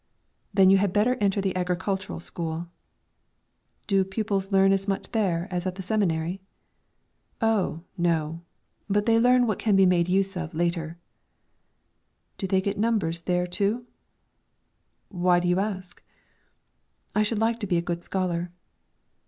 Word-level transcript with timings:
"Then 0.51 0.71
you 0.71 0.79
had 0.79 0.93
better 0.93 1.13
enter 1.21 1.41
the 1.41 1.55
agricultural 1.55 2.19
school." 2.19 2.67
"Do 3.85 4.03
pupils 4.03 4.51
learn 4.51 4.71
as 4.71 4.87
much 4.87 5.11
there 5.11 5.47
as 5.51 5.67
at 5.67 5.75
the 5.75 5.83
seminary?" 5.83 6.41
"Oh, 7.39 7.83
no! 7.99 8.41
but 8.89 9.05
they 9.05 9.19
learn 9.19 9.45
what 9.45 9.59
they 9.59 9.65
can 9.65 9.87
make 9.87 10.09
use 10.09 10.35
of 10.35 10.55
later." 10.55 10.97
"Do 12.39 12.47
they 12.47 12.61
get 12.61 12.79
numbers 12.79 13.21
there 13.21 13.45
too?" 13.45 13.85
"Why 15.09 15.39
do 15.39 15.47
you 15.47 15.59
ask?" 15.59 16.01
"I 17.13 17.21
should 17.21 17.37
like 17.37 17.59
to 17.59 17.67
be 17.67 17.77
a 17.77 17.81
good 17.83 18.01
scholar." 18.01 18.51